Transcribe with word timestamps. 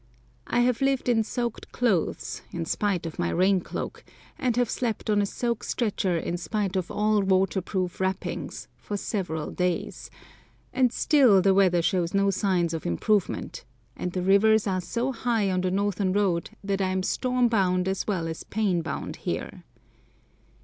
I 0.47 0.61
have 0.61 0.81
lived 0.81 1.07
in 1.07 1.23
soaked 1.23 1.71
clothes, 1.71 2.41
in 2.51 2.65
spite 2.65 3.05
of 3.05 3.19
my 3.19 3.29
rain 3.29 3.59
cloak, 3.61 4.03
and 4.39 4.57
have 4.57 4.67
slept 4.67 5.11
on 5.11 5.21
a 5.21 5.27
soaked 5.27 5.63
stretcher 5.67 6.17
in 6.17 6.37
spite 6.37 6.75
of 6.75 6.89
all 6.89 7.21
waterproof 7.21 7.99
wrappings 8.01 8.67
for 8.77 8.97
several 8.97 9.51
days, 9.51 10.09
and 10.73 10.91
still 10.91 11.39
the 11.39 11.53
weather 11.53 11.83
shows 11.83 12.15
no 12.15 12.31
signs 12.31 12.73
of 12.73 12.87
improvement, 12.87 13.63
and 13.95 14.13
the 14.13 14.23
rivers 14.23 14.65
are 14.65 14.81
so 14.81 15.11
high 15.11 15.51
on 15.51 15.61
the 15.61 15.69
northern 15.69 16.13
road 16.13 16.49
that 16.63 16.81
I 16.81 16.89
am 16.89 17.03
storm 17.03 17.47
bound 17.47 17.87
as 17.87 18.07
well 18.07 18.27
as 18.27 18.43
pain 18.43 18.81
bound 18.81 19.17
here. 19.17 19.65